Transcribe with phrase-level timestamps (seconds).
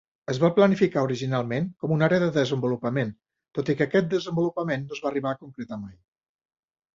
[0.31, 3.11] Es va planificar originalment com una àrea de desenvolupament,
[3.59, 5.95] tot i que aquest desenvolupament no es va arribar a concretar mai.